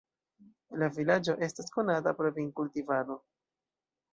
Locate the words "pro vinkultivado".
2.23-3.19